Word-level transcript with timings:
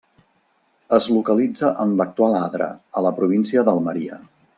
Es 0.97 1.07
localitza 1.17 1.69
en 1.83 1.93
l'actual 1.99 2.37
Adra, 2.41 2.71
a 2.99 3.05
la 3.09 3.13
província 3.21 3.65
d'Almeria. 3.69 4.19